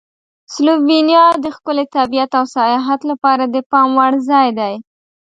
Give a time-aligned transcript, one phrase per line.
[0.53, 4.73] سلووینیا د ښکلي طبیعت او سیاحت لپاره د پام وړ ځای دی.